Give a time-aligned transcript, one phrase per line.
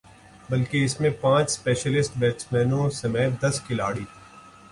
[0.49, 4.03] بلکہ اس میں پانچ اسپیشلسٹ بیٹسمینوں سمیت دس کھلاڑی